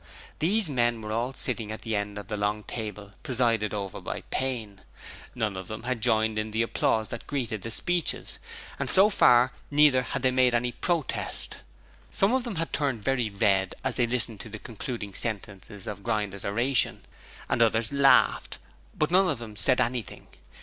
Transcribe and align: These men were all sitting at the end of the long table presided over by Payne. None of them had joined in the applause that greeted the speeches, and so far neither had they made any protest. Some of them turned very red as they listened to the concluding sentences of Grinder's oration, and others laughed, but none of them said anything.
These 0.39 0.67
men 0.67 0.99
were 1.01 1.11
all 1.11 1.31
sitting 1.33 1.71
at 1.71 1.83
the 1.83 1.95
end 1.95 2.17
of 2.17 2.27
the 2.27 2.35
long 2.35 2.63
table 2.63 3.13
presided 3.21 3.71
over 3.71 4.01
by 4.01 4.21
Payne. 4.31 4.81
None 5.35 5.55
of 5.55 5.67
them 5.67 5.83
had 5.83 6.01
joined 6.01 6.39
in 6.39 6.49
the 6.49 6.63
applause 6.63 7.09
that 7.09 7.27
greeted 7.27 7.61
the 7.61 7.69
speeches, 7.69 8.39
and 8.79 8.89
so 8.89 9.11
far 9.11 9.51
neither 9.69 10.01
had 10.01 10.23
they 10.23 10.31
made 10.31 10.55
any 10.55 10.71
protest. 10.71 11.57
Some 12.09 12.33
of 12.33 12.45
them 12.45 12.55
turned 12.71 13.03
very 13.03 13.29
red 13.29 13.75
as 13.83 13.97
they 13.97 14.07
listened 14.07 14.39
to 14.39 14.49
the 14.49 14.57
concluding 14.57 15.13
sentences 15.13 15.85
of 15.85 16.01
Grinder's 16.01 16.45
oration, 16.45 17.05
and 17.47 17.61
others 17.61 17.93
laughed, 17.93 18.57
but 18.97 19.11
none 19.11 19.29
of 19.29 19.37
them 19.37 19.55
said 19.55 19.79
anything. 19.79 20.29